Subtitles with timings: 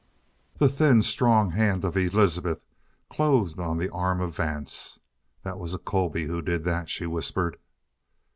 [0.57, 2.63] The thin, strong hand of Elizabeth
[3.07, 4.99] closed on the arm of Vance.
[5.43, 7.57] "That was a Colby who did that!" she whispered.